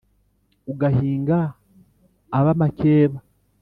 ugahinga 0.71 1.39
ab’amakeba 2.37 3.19